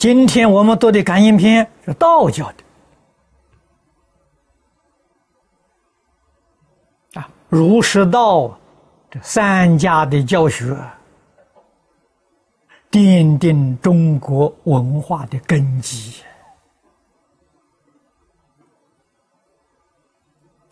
[0.00, 2.64] 今天我们读的《感应篇》是道教的
[7.20, 8.58] 啊，儒释道
[9.10, 10.74] 这三家的教学，
[12.90, 16.22] 奠定中国文化的根基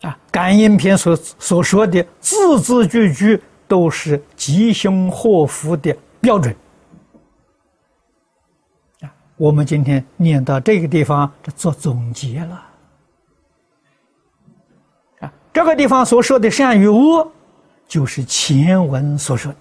[0.01, 0.09] 啊。
[0.31, 6.55] 《感应篇》所所说的字字句句都是吉凶祸福的标准。
[9.39, 12.65] 我们今天念到这个地方，这做总结了。
[15.21, 17.31] 啊，这个地方所说的善与恶，
[17.87, 19.59] 就是前文所说的。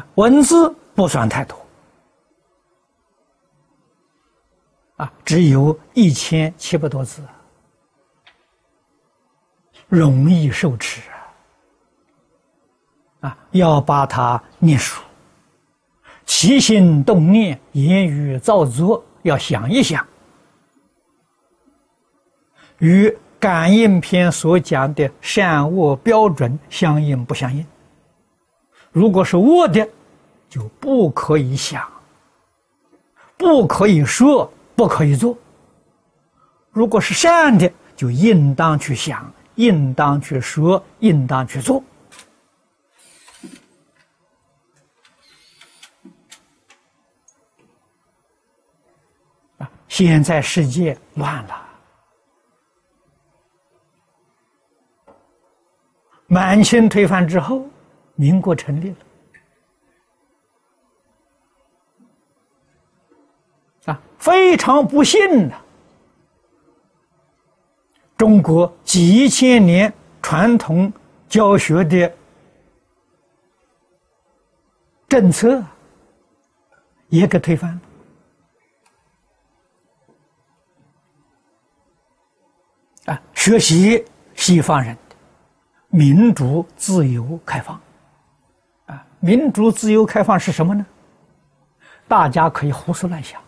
[0.00, 1.56] 啊，文字不算太多，
[4.96, 7.22] 啊，只有一千七百多字。
[9.88, 11.00] 容易受持
[13.20, 13.36] 啊！
[13.52, 15.02] 要把它念熟，
[16.26, 20.06] 起心动念、言语造作，要想一想，
[22.78, 27.64] 与感应篇所讲的善恶标准相应不相应？
[28.90, 29.88] 如果是恶的，
[30.48, 31.86] 就不可以想，
[33.36, 35.36] 不可以说，不可以做；
[36.72, 39.32] 如果是善的，就应当去想。
[39.56, 41.82] 应当去说，应当去做。
[49.58, 49.70] 啊！
[49.88, 51.68] 现在世界乱了，
[56.26, 57.64] 满清推翻之后，
[58.16, 58.96] 民国成立了。
[63.92, 65.63] 啊，非常不幸的。
[68.16, 70.92] 中国几千年传统
[71.28, 72.12] 教学的
[75.08, 75.62] 政策
[77.08, 77.72] 也给推翻
[83.06, 83.22] 了啊！
[83.34, 85.16] 学习西方人的
[85.88, 87.78] 民主、自由、开放
[88.86, 89.04] 啊！
[89.20, 90.86] 民主、自由、开放是什么呢？
[92.08, 93.40] 大家可以胡思乱想，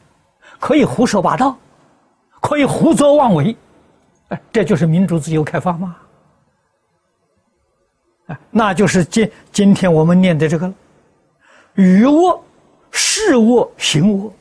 [0.58, 1.56] 可以胡说八道，
[2.40, 3.56] 可以胡作妄为。
[4.28, 5.96] 哎，这就是民主、自由、开放吗？
[8.26, 10.72] 啊，那就是今今天我们念的这个
[11.74, 12.42] 语恶、
[12.90, 14.32] 事恶、行恶，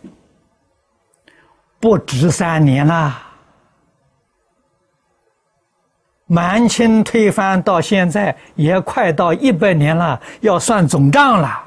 [1.80, 3.22] 不止三年了。
[6.28, 11.65] 满清推翻到现在也快到一百年了，要算总账了。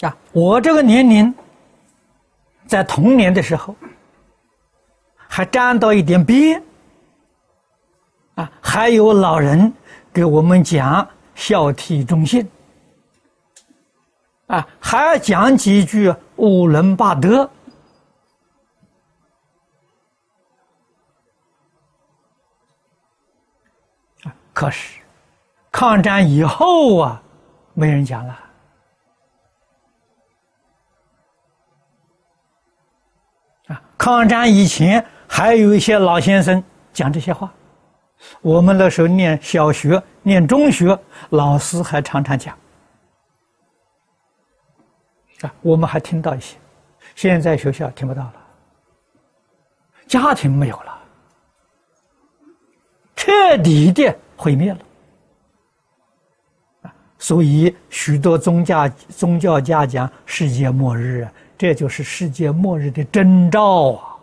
[0.00, 1.34] 啊，我这个年龄，
[2.66, 3.76] 在童年的时候，
[5.28, 6.62] 还沾到一点边，
[8.34, 9.70] 啊，还有老人
[10.10, 12.50] 给我们讲孝悌忠信，
[14.46, 17.50] 啊，还要讲几句五伦八德，
[24.54, 24.98] 可是
[25.70, 27.22] 抗战以后啊，
[27.74, 28.46] 没人讲了。
[33.96, 37.52] 抗战以前，还有一些老先生讲这些话。
[38.42, 40.98] 我们那时候念小学、念中学，
[41.30, 42.56] 老师还常常讲。
[45.42, 46.56] 啊，我们还听到一些，
[47.14, 48.34] 现在学校听不到了，
[50.06, 50.98] 家庭没有了，
[53.16, 54.78] 彻底的毁灭了。
[57.18, 61.28] 所以许多宗教宗教家讲世界末日。
[61.60, 64.18] 这就是世界末日的征兆啊！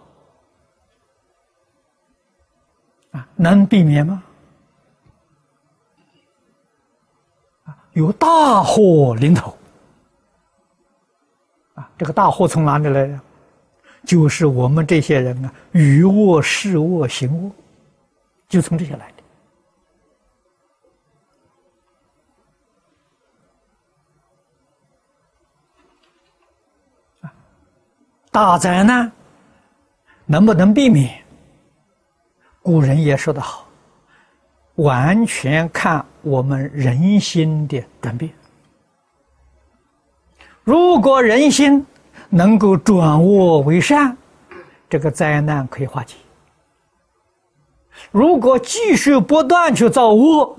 [3.11, 4.23] 啊，能避免吗？
[7.65, 9.55] 啊，有大祸临头！
[11.75, 13.21] 啊，这个大祸从哪里来的？
[14.03, 17.51] 就是我们这些人啊，语恶、事恶、行恶，
[18.49, 19.11] 就从这些来
[28.37, 29.11] 大灾难
[30.27, 31.23] 能不能避免？
[32.61, 33.65] 古人也说得好，
[34.75, 38.31] 完全看我们人心的转变。
[40.63, 41.83] 如果人心
[42.29, 44.15] 能够转恶为善，
[44.87, 46.17] 这个灾难可以化解；
[48.11, 50.55] 如果继续不断去造恶，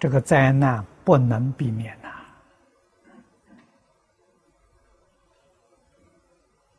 [0.00, 1.96] 这个灾难不能避免。